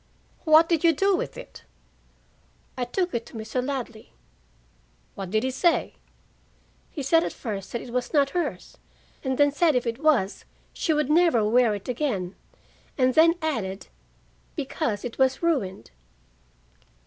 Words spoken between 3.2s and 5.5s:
to Mr. Ladley." "What did